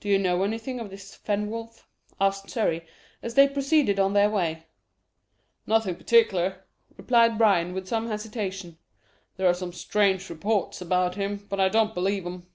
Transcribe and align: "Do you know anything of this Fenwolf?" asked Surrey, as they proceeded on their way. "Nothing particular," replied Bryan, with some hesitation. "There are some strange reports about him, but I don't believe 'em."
"Do 0.00 0.10
you 0.10 0.18
know 0.18 0.42
anything 0.42 0.78
of 0.78 0.90
this 0.90 1.14
Fenwolf?" 1.16 1.86
asked 2.20 2.50
Surrey, 2.50 2.86
as 3.22 3.32
they 3.34 3.48
proceeded 3.48 3.98
on 3.98 4.12
their 4.12 4.28
way. 4.28 4.64
"Nothing 5.66 5.96
particular," 5.96 6.66
replied 6.98 7.38
Bryan, 7.38 7.72
with 7.72 7.88
some 7.88 8.08
hesitation. 8.08 8.76
"There 9.38 9.48
are 9.48 9.54
some 9.54 9.72
strange 9.72 10.28
reports 10.28 10.82
about 10.82 11.14
him, 11.14 11.46
but 11.48 11.60
I 11.60 11.70
don't 11.70 11.94
believe 11.94 12.26
'em." 12.26 12.46